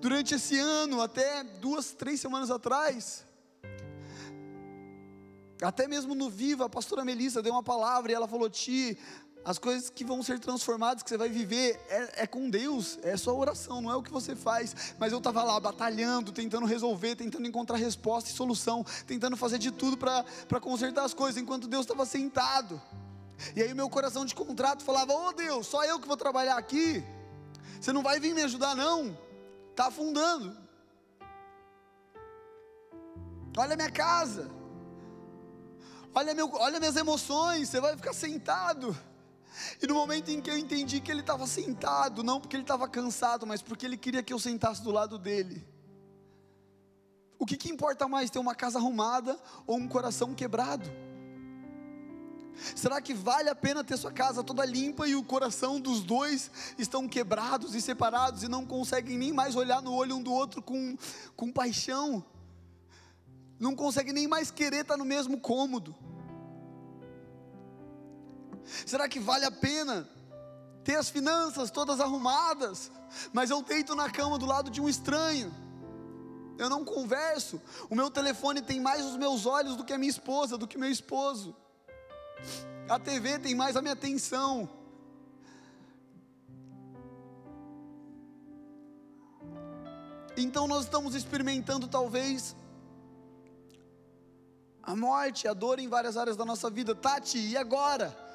[0.00, 3.24] Durante esse ano, até duas, três semanas atrás,
[5.60, 8.98] até mesmo no Viva, a pastora Melissa deu uma palavra e ela falou: Ti,
[9.46, 13.16] as coisas que vão ser transformadas, que você vai viver, é, é, com Deus, é
[13.16, 14.74] sua oração, não é o que você faz.
[14.98, 19.70] Mas eu estava lá batalhando, tentando resolver, tentando encontrar resposta e solução, tentando fazer de
[19.70, 20.24] tudo para
[20.60, 22.82] consertar as coisas, enquanto Deus estava sentado.
[23.54, 27.04] E aí meu coração de contrato falava: "Oh Deus, só eu que vou trabalhar aqui.
[27.80, 29.16] Você não vai vir me ajudar não.
[29.76, 30.56] Tá afundando.
[33.56, 34.50] Olha minha casa.
[36.12, 38.96] Olha, meu, olha minhas emoções, você vai ficar sentado.
[39.82, 42.88] E no momento em que eu entendi que ele estava sentado, não porque ele estava
[42.88, 45.66] cansado, mas porque ele queria que eu sentasse do lado dele.
[47.38, 50.90] O que, que importa mais, ter uma casa arrumada ou um coração quebrado?
[52.74, 56.50] Será que vale a pena ter sua casa toda limpa e o coração dos dois
[56.78, 60.62] estão quebrados e separados e não conseguem nem mais olhar no olho um do outro
[60.62, 60.96] com,
[61.36, 62.24] com paixão?
[63.58, 65.94] Não conseguem nem mais querer estar no mesmo cômodo?
[68.84, 70.08] Será que vale a pena
[70.82, 72.90] ter as finanças todas arrumadas,
[73.32, 75.54] mas eu deito na cama do lado de um estranho?
[76.58, 80.10] Eu não converso, o meu telefone tem mais os meus olhos do que a minha
[80.10, 81.54] esposa, do que meu esposo.
[82.88, 84.68] A TV tem mais a minha atenção.
[90.36, 92.54] Então nós estamos experimentando talvez
[94.82, 96.94] a morte, a dor em várias áreas da nossa vida.
[96.94, 98.25] Tati, e agora?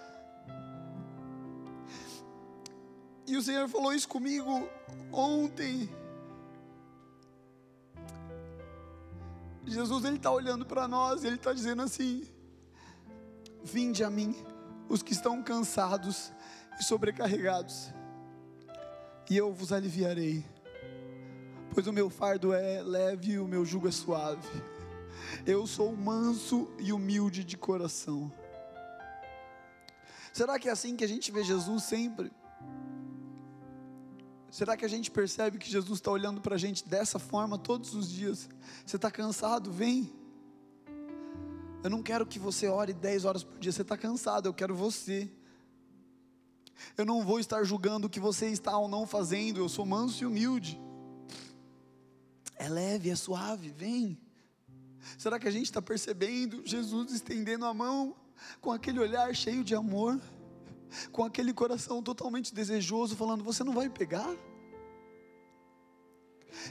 [3.28, 4.68] E o Senhor falou isso comigo
[5.12, 5.90] ontem.
[9.66, 12.28] Jesus ele está olhando para nós, ele está dizendo assim:
[13.64, 14.36] Vinde a mim,
[14.90, 16.32] os que estão cansados
[16.80, 17.94] e sobrecarregados,
[19.30, 20.44] e eu vos aliviarei,
[21.74, 24.50] pois o meu fardo é leve e o meu jugo é suave.
[25.46, 28.32] Eu sou manso e humilde de coração.
[30.34, 32.32] Será que é assim que a gente vê Jesus sempre?
[34.52, 37.96] Será que a gente percebe que Jesus está olhando para a gente dessa forma todos
[37.96, 38.50] os dias?
[38.86, 39.72] Você está cansado?
[39.72, 40.12] Vem.
[41.82, 44.76] Eu não quero que você ore 10 horas por dia, você está cansado, eu quero
[44.76, 45.32] você.
[46.98, 50.24] Eu não vou estar julgando o que você está ou não fazendo, eu sou manso
[50.24, 50.80] e humilde.
[52.58, 54.20] É leve, é suave, vem.
[55.18, 58.16] Será que a gente está percebendo Jesus estendendo a mão,
[58.60, 60.20] com aquele olhar cheio de amor,
[61.12, 64.36] com aquele coração totalmente desejoso, falando: Você não vai pegar?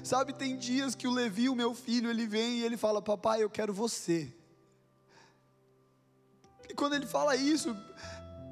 [0.04, 3.42] Sabe, tem dias que o Levi, o meu filho, ele vem e ele fala: Papai,
[3.42, 4.32] eu quero você.
[6.68, 7.76] E quando ele fala isso,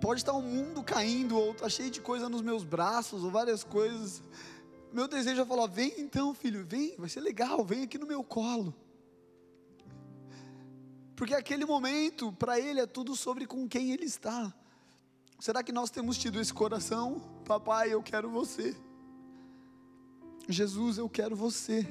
[0.00, 3.30] pode estar o um mundo caindo, ou está cheio de coisa nos meus braços, ou
[3.30, 4.22] várias coisas.
[4.92, 8.24] Meu desejo é falar: vem então, filho, vem, vai ser legal, vem aqui no meu
[8.24, 8.74] colo.
[11.14, 14.54] Porque aquele momento, para ele, é tudo sobre com quem ele está.
[15.38, 17.20] Será que nós temos tido esse coração?
[17.44, 18.76] Papai, eu quero você.
[20.48, 21.86] Jesus, eu quero você.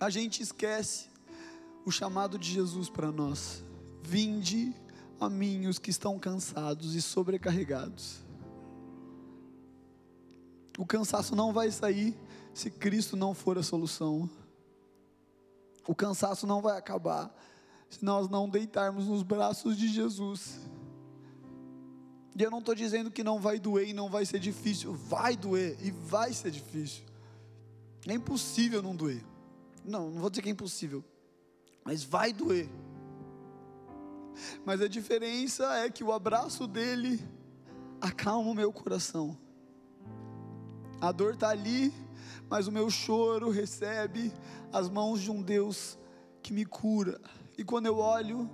[0.00, 1.10] A gente esquece
[1.84, 3.62] o chamado de Jesus para nós.
[4.02, 4.74] Vinde
[5.20, 8.20] a mim os que estão cansados e sobrecarregados.
[10.78, 12.16] O cansaço não vai sair
[12.54, 14.28] se Cristo não for a solução.
[15.86, 17.30] O cansaço não vai acabar
[17.92, 20.60] se nós não deitarmos nos braços de Jesus.
[22.34, 24.94] E eu não estou dizendo que não vai doer e não vai ser difícil.
[24.94, 27.04] Vai doer e vai ser difícil.
[28.06, 29.24] É impossível não doer.
[29.84, 31.04] Não, não vou dizer que é impossível
[31.84, 32.68] mas vai doer.
[34.64, 37.22] Mas a diferença é que o abraço dele
[38.00, 39.36] acalma o meu coração.
[41.00, 41.92] A dor está ali,
[42.48, 44.32] mas o meu choro recebe
[44.72, 45.98] as mãos de um Deus
[46.42, 47.20] que me cura.
[47.62, 48.50] E quando eu olho,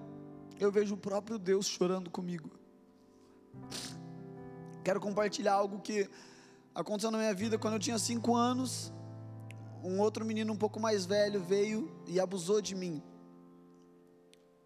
[0.61, 2.51] eu vejo o próprio Deus chorando comigo.
[4.85, 6.07] Quero compartilhar algo que
[6.75, 8.92] aconteceu na minha vida quando eu tinha cinco anos.
[9.83, 13.03] Um outro menino um pouco mais velho veio e abusou de mim.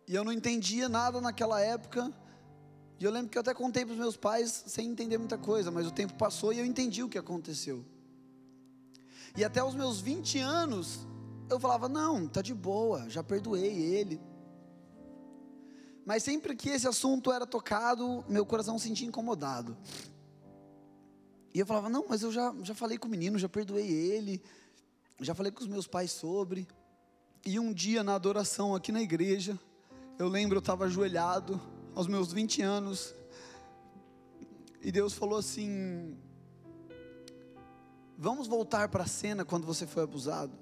[0.08, 2.12] E eu não entendia nada naquela época.
[2.98, 5.70] E eu lembro que eu até contei para os meus pais sem entender muita coisa,
[5.70, 7.84] mas o tempo passou e eu entendi o que aconteceu.
[9.36, 11.06] E até os meus 20 anos,
[11.48, 14.31] eu falava: não, tá de boa, já perdoei ele.
[16.04, 19.76] Mas sempre que esse assunto era tocado, meu coração se sentia incomodado.
[21.54, 24.42] E eu falava: não, mas eu já, já falei com o menino, já perdoei ele,
[25.20, 26.66] já falei com os meus pais sobre.
[27.44, 29.58] E um dia na adoração aqui na igreja,
[30.18, 31.60] eu lembro, eu estava ajoelhado
[31.94, 33.14] aos meus 20 anos,
[34.80, 36.16] e Deus falou assim:
[38.18, 40.56] Vamos voltar para a cena quando você foi abusado.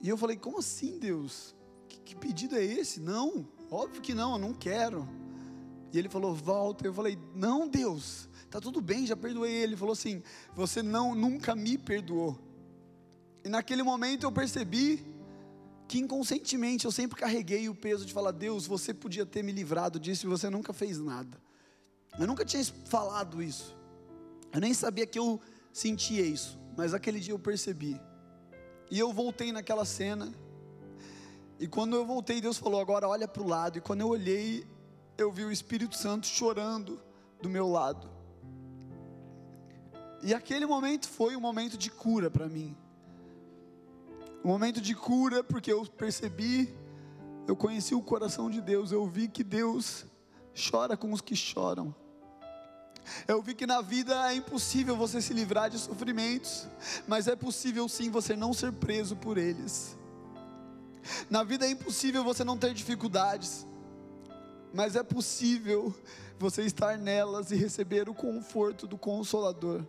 [0.00, 1.54] E eu falei: Como assim, Deus?
[1.88, 3.00] Que, que pedido é esse?
[3.00, 5.08] Não, óbvio que não, eu não quero.
[5.92, 6.86] E ele falou: Volta.
[6.86, 9.64] Eu falei: Não, Deus, tá tudo bem, já perdoei ele.
[9.72, 10.22] Ele falou assim:
[10.54, 12.38] Você não nunca me perdoou.
[13.44, 15.04] E naquele momento eu percebi
[15.86, 19.98] que inconscientemente eu sempre carreguei o peso de falar: Deus, você podia ter me livrado
[19.98, 21.40] disso e você nunca fez nada.
[22.18, 23.76] Eu nunca tinha falado isso.
[24.52, 25.40] Eu nem sabia que eu
[25.72, 28.00] sentia isso, mas aquele dia eu percebi.
[28.90, 30.32] E eu voltei naquela cena.
[31.58, 33.78] E quando eu voltei, Deus falou: agora olha para o lado.
[33.78, 34.66] E quando eu olhei,
[35.16, 37.00] eu vi o Espírito Santo chorando
[37.42, 38.08] do meu lado.
[40.22, 42.76] E aquele momento foi um momento de cura para mim
[44.44, 46.74] um momento de cura, porque eu percebi
[47.46, 50.04] eu conheci o coração de Deus, eu vi que Deus
[50.70, 51.94] chora com os que choram.
[53.26, 56.68] Eu vi que na vida é impossível você se livrar de sofrimentos,
[57.06, 59.96] mas é possível sim você não ser preso por eles.
[61.28, 63.66] Na vida é impossível você não ter dificuldades,
[64.72, 65.94] mas é possível
[66.38, 69.84] você estar nelas e receber o conforto do Consolador.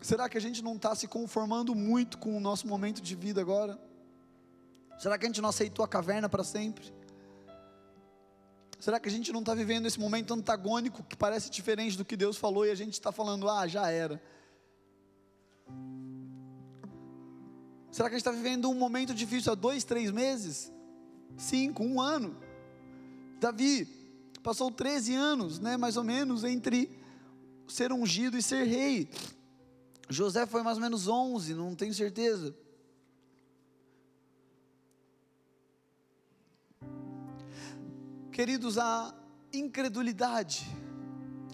[0.00, 3.40] Será que a gente não está se conformando muito com o nosso momento de vida
[3.40, 3.78] agora?
[4.98, 6.92] Será que a gente não aceitou a caverna para sempre?
[8.80, 12.16] Será que a gente não está vivendo esse momento antagônico que parece diferente do que
[12.16, 14.20] Deus falou e a gente está falando, ah, já era?
[17.92, 20.72] Será que a gente está vivendo um momento difícil há dois, três meses?
[21.36, 22.34] Cinco, um ano?
[23.38, 23.86] Davi
[24.42, 26.90] passou 13 anos, né, mais ou menos, entre
[27.68, 29.10] ser ungido e ser rei.
[30.08, 32.56] José foi mais ou menos 11, não tenho certeza.
[38.32, 39.14] Queridos, a
[39.52, 40.66] incredulidade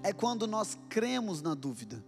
[0.04, 2.04] é quando nós cremos na dúvida.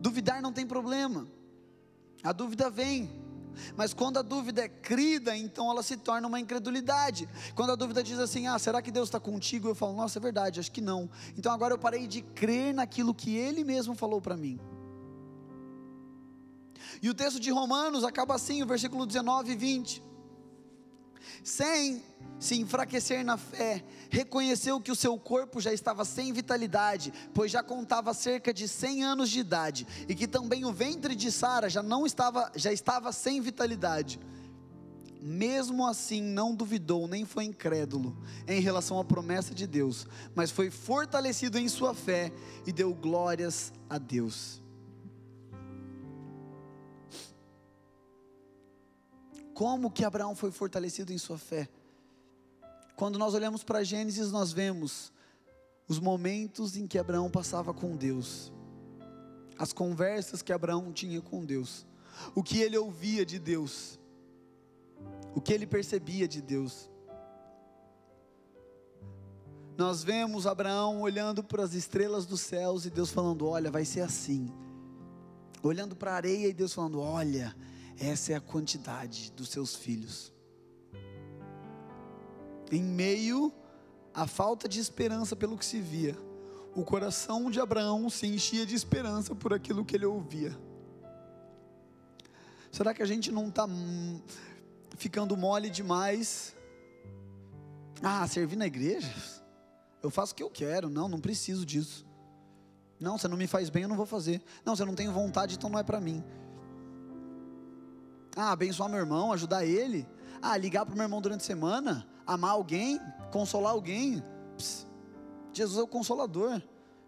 [0.00, 1.26] Duvidar não tem problema,
[2.24, 3.10] a dúvida vem,
[3.76, 7.28] mas quando a dúvida é crida, então ela se torna uma incredulidade.
[7.54, 9.68] Quando a dúvida diz assim: Ah, será que Deus está contigo?
[9.68, 11.08] Eu falo: Nossa, é verdade, acho que não.
[11.36, 14.58] Então agora eu parei de crer naquilo que Ele mesmo falou para mim.
[17.02, 20.13] E o texto de Romanos acaba assim, o versículo 19 e 20
[21.42, 22.02] sem
[22.38, 27.62] se enfraquecer na fé, reconheceu que o seu corpo já estava sem vitalidade, pois já
[27.62, 31.82] contava cerca de 100 anos de idade, e que também o ventre de Sara já
[31.82, 34.20] não estava, já estava sem vitalidade.
[35.20, 38.14] Mesmo assim, não duvidou nem foi incrédulo
[38.46, 42.30] em relação à promessa de Deus, mas foi fortalecido em sua fé
[42.66, 44.63] e deu glórias a Deus.
[49.54, 51.68] Como que Abraão foi fortalecido em sua fé?
[52.96, 55.12] Quando nós olhamos para Gênesis, nós vemos
[55.88, 58.52] os momentos em que Abraão passava com Deus,
[59.56, 61.86] as conversas que Abraão tinha com Deus,
[62.34, 63.98] o que ele ouvia de Deus,
[65.34, 66.90] o que ele percebia de Deus.
[69.76, 74.00] Nós vemos Abraão olhando para as estrelas dos céus e Deus falando: Olha, vai ser
[74.00, 74.52] assim.
[75.62, 77.54] Olhando para a areia e Deus falando: Olha,
[77.98, 80.32] essa é a quantidade dos seus filhos.
[82.70, 83.52] Em meio
[84.12, 86.16] à falta de esperança pelo que se via,
[86.74, 90.56] o coração de Abraão se enchia de esperança por aquilo que ele ouvia.
[92.72, 93.68] Será que a gente não está
[94.96, 96.56] ficando mole demais?
[98.02, 99.14] Ah, servir na igreja?
[100.02, 100.88] Eu faço o que eu quero.
[100.88, 102.04] Não, não preciso disso.
[102.98, 104.42] Não, você não me faz bem, eu não vou fazer.
[104.64, 106.24] Não, você não tem vontade, então não é para mim.
[108.36, 110.06] Ah, abençoar meu irmão, ajudar ele.
[110.42, 112.06] Ah, ligar para o meu irmão durante a semana.
[112.26, 114.22] Amar alguém, consolar alguém.
[115.52, 116.60] Jesus é o consolador.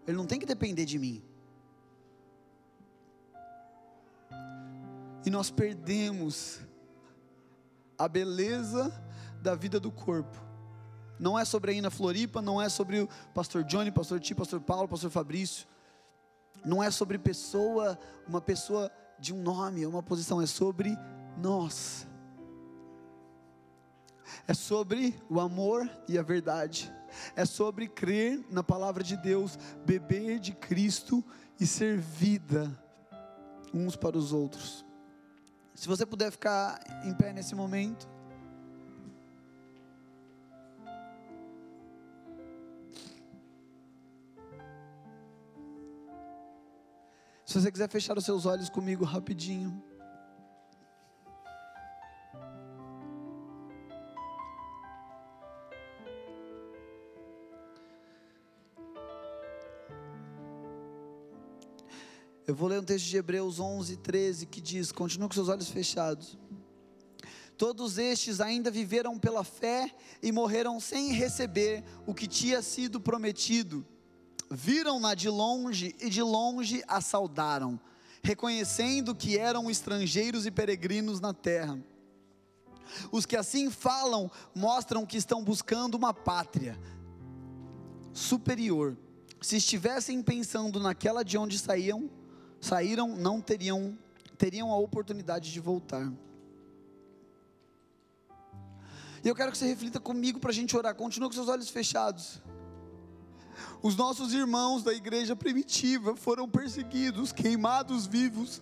[0.07, 1.23] Ele não tem que depender de mim.
[5.25, 6.61] E nós perdemos
[7.97, 8.93] a beleza
[9.41, 10.37] da vida do corpo.
[11.19, 14.61] Não é sobre a Ina Floripa, não é sobre o pastor Johnny, pastor Ti, pastor
[14.61, 15.67] Paulo, pastor Fabrício.
[16.63, 20.97] Não é sobre pessoa, uma pessoa de um nome, uma posição, é sobre
[21.37, 22.07] nós.
[24.47, 26.91] É sobre o amor e a verdade.
[27.35, 31.23] É sobre crer na palavra de Deus, beber de Cristo
[31.59, 32.71] e ser vida
[33.73, 34.85] uns para os outros.
[35.73, 38.07] Se você puder ficar em pé nesse momento.
[47.45, 49.83] Se você quiser fechar os seus olhos comigo rapidinho.
[62.47, 65.69] Eu vou ler um texto de Hebreus 11, 13 que diz: continua com seus olhos
[65.69, 66.37] fechados.
[67.57, 73.85] Todos estes ainda viveram pela fé e morreram sem receber o que tinha sido prometido.
[74.49, 77.77] Viram-na de longe e de longe a saudaram,
[78.23, 81.77] reconhecendo que eram estrangeiros e peregrinos na terra.
[83.11, 86.79] Os que assim falam mostram que estão buscando uma pátria
[88.13, 88.95] superior.
[89.41, 92.09] Se estivessem pensando naquela de onde saíam,
[92.59, 93.97] saíram, não teriam
[94.37, 96.11] teriam a oportunidade de voltar.
[99.23, 100.93] E eu quero que você reflita comigo para a gente orar.
[100.95, 102.41] Continua com seus olhos fechados.
[103.81, 108.61] Os nossos irmãos da igreja primitiva foram perseguidos, queimados vivos,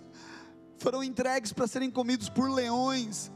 [0.78, 3.32] foram entregues para serem comidos por leões,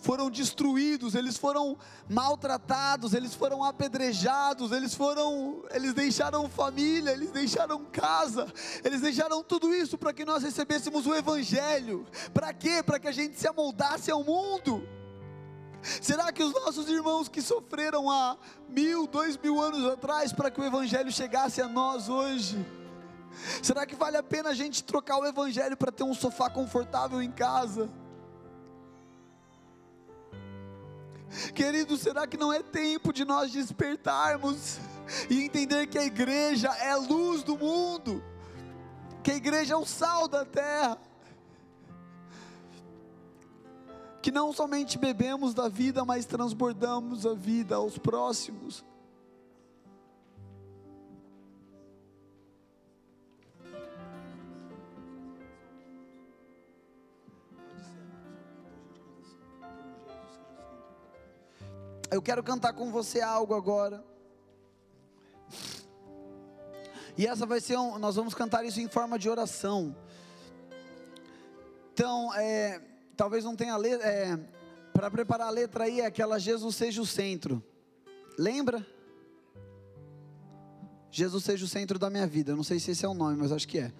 [0.00, 1.76] foram destruídos, eles foram
[2.08, 9.72] maltratados, eles foram apedrejados, eles foram, eles deixaram família, eles deixaram casa, eles deixaram tudo
[9.74, 12.06] isso para que nós recebêssemos o evangelho.
[12.34, 12.82] Para quê?
[12.82, 14.82] Para que a gente se amoldasse ao mundo.
[15.82, 18.36] Será que os nossos irmãos que sofreram há
[18.68, 22.64] mil, dois mil anos atrás para que o Evangelho chegasse a nós hoje?
[23.62, 27.22] Será que vale a pena a gente trocar o Evangelho para ter um sofá confortável
[27.22, 27.88] em casa?
[31.54, 34.78] Querido, será que não é tempo de nós despertarmos
[35.28, 38.22] e entender que a igreja é a luz do mundo,
[39.22, 40.98] que a igreja é o sal da terra?
[44.22, 48.84] que não somente bebemos da vida, mas transbordamos a vida aos próximos.
[62.10, 64.04] Eu quero cantar com você algo agora.
[67.16, 69.94] E essa vai ser um, nós vamos cantar isso em forma de oração.
[71.92, 72.80] Então, é,
[73.16, 74.38] talvez não tenha letra, é,
[74.92, 77.62] para preparar a letra aí é aquela Jesus seja o centro.
[78.38, 78.84] Lembra?
[81.10, 82.52] Jesus seja o centro da minha vida.
[82.52, 83.92] Eu não sei se esse é o nome, mas acho que é.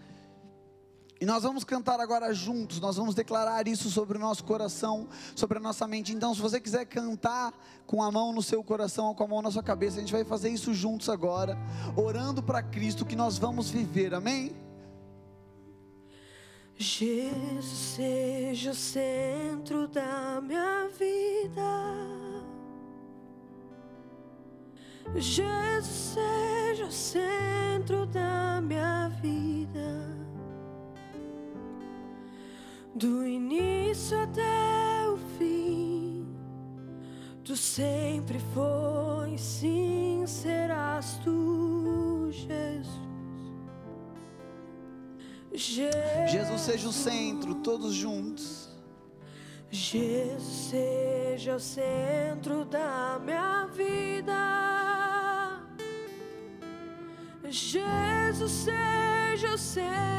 [1.20, 5.06] E nós vamos cantar agora juntos, nós vamos declarar isso sobre o nosso coração,
[5.36, 6.14] sobre a nossa mente.
[6.14, 7.52] Então, se você quiser cantar
[7.86, 10.12] com a mão no seu coração ou com a mão na sua cabeça, a gente
[10.12, 11.58] vai fazer isso juntos agora,
[11.94, 14.56] orando para Cristo que nós vamos viver, amém?
[16.74, 22.30] Jesus seja o centro da minha vida.
[25.16, 30.19] Jesus seja o centro da minha vida.
[33.00, 36.26] Do início até o fim,
[37.42, 43.00] tu sempre foi, sim, serás tu, Jesus.
[46.30, 48.68] Jesus seja o centro, todos juntos.
[49.70, 55.58] Jesus seja o centro da minha vida.
[57.48, 60.09] Jesus seja o centro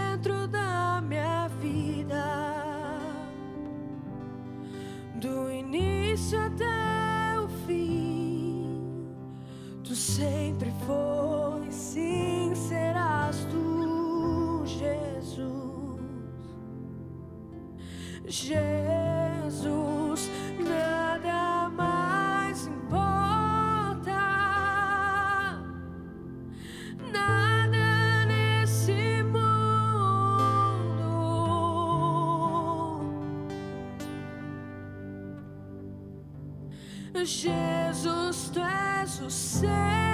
[37.26, 40.11] Jesus, tu és o centro.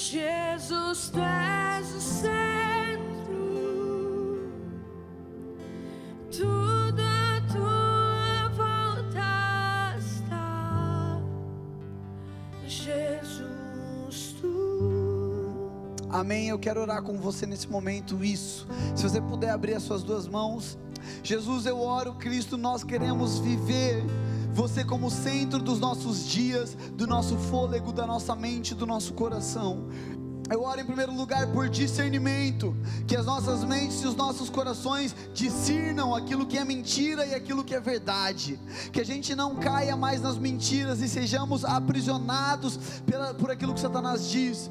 [0.00, 3.34] Jesus, tu és o centro,
[6.32, 11.20] tudo a tua volta está,
[12.66, 16.06] Jesus, tu.
[16.08, 16.48] Amém.
[16.48, 18.24] Eu quero orar com você nesse momento.
[18.24, 18.66] Isso.
[18.96, 20.78] Se você puder abrir as suas duas mãos.
[21.22, 24.02] Jesus, eu oro, Cristo, nós queremos viver
[24.60, 29.88] você como centro dos nossos dias, do nosso fôlego, da nossa mente, do nosso coração.
[30.50, 35.16] Eu oro em primeiro lugar por discernimento, que as nossas mentes e os nossos corações
[35.32, 38.60] discernam aquilo que é mentira e aquilo que é verdade,
[38.92, 43.80] que a gente não caia mais nas mentiras e sejamos aprisionados pela, por aquilo que
[43.80, 44.70] Satanás diz.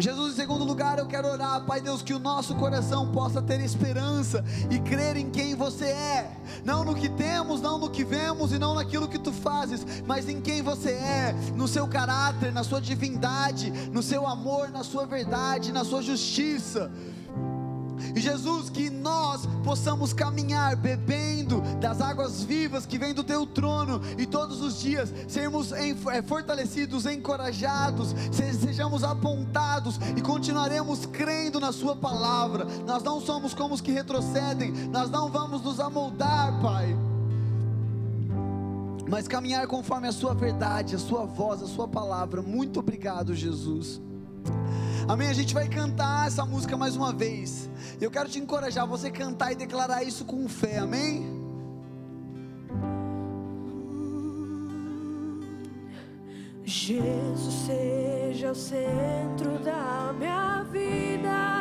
[0.00, 3.60] Jesus, em segundo lugar, eu quero orar, Pai Deus, que o nosso coração possa ter
[3.60, 8.52] esperança e crer em quem você é, não no que temos, não no que vemos
[8.52, 12.62] e não naquilo que tu fazes, mas em quem você é, no seu caráter, na
[12.62, 16.92] sua divindade, no seu amor, na sua verdade, na sua justiça.
[18.14, 24.00] E Jesus, que nós possamos caminhar bebendo das águas vivas que vem do teu trono
[24.16, 25.94] e todos os dias sermos eh,
[26.26, 32.66] fortalecidos, encorajados, sejamos apontados e continuaremos crendo na Sua palavra.
[32.86, 36.96] Nós não somos como os que retrocedem, nós não vamos nos amoldar, Pai
[39.08, 42.42] mas caminhar conforme a Sua verdade, a Sua voz, a Sua palavra.
[42.42, 44.00] Muito obrigado, Jesus.
[45.08, 45.28] Amém?
[45.28, 47.68] A gente vai cantar essa música mais uma vez.
[48.00, 50.78] Eu quero te encorajar você cantar e declarar isso com fé.
[50.78, 51.38] Amém?
[56.62, 61.58] Jesus seja o centro da minha vida.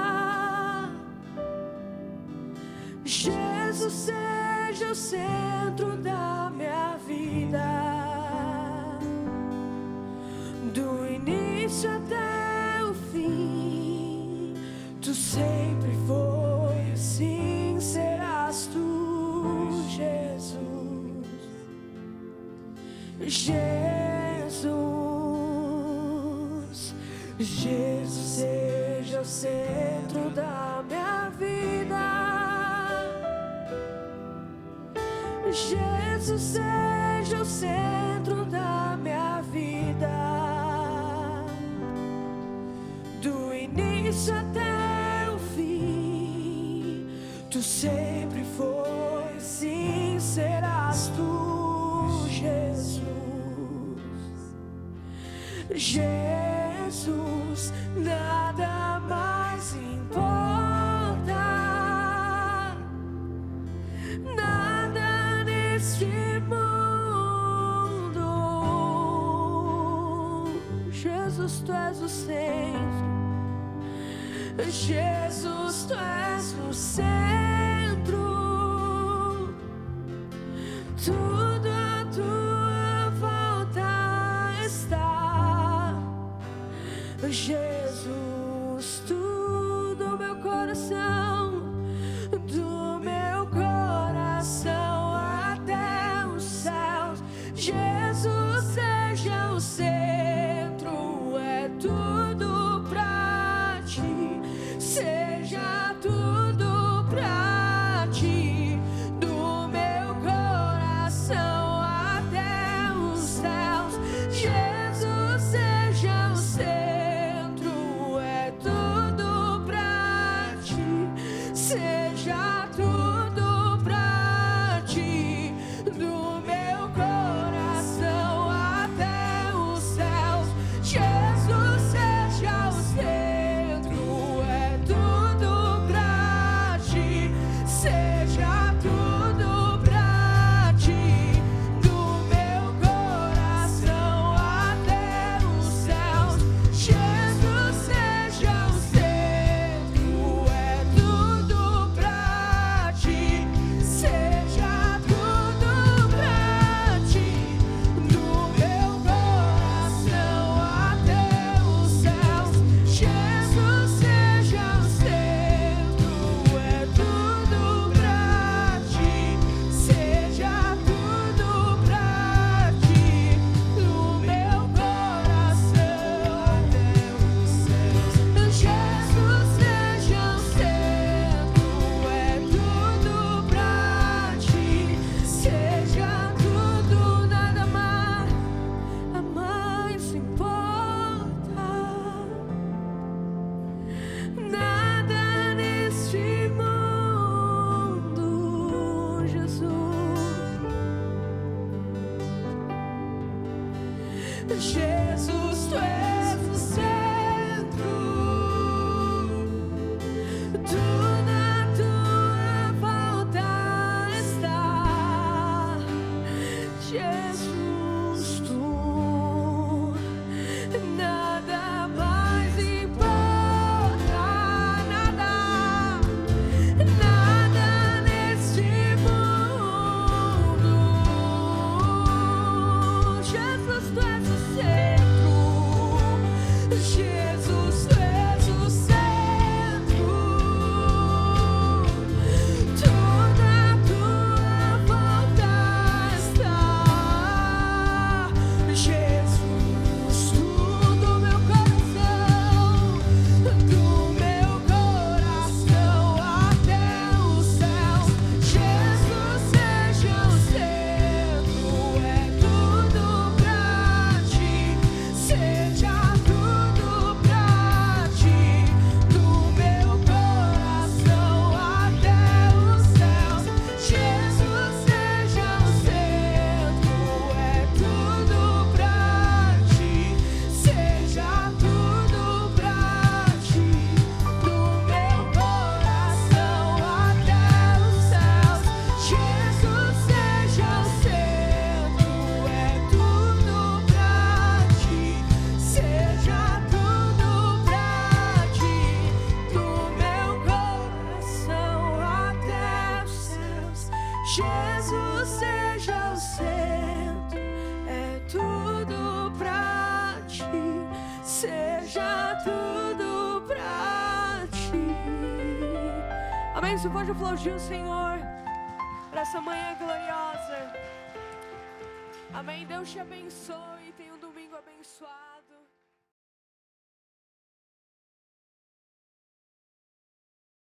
[3.05, 7.96] Jesus seja o centro da minha vida.
[15.37, 21.27] sempre foi assim, serás tu, Jesus.
[23.29, 24.63] Jesus,
[27.37, 32.07] Jesus seja o centro da minha vida.
[35.51, 40.09] Jesus seja o centro da minha vida.
[43.21, 44.66] Do início até
[47.81, 52.97] sempre foi, sim serás tu, Jesus.
[55.75, 60.15] Jesus, nada mais importa,
[64.35, 66.07] nada neste
[66.47, 66.57] mundo.
[70.91, 73.05] Jesus, tu és o centro.
[74.67, 77.56] Jesus, tu és o centro.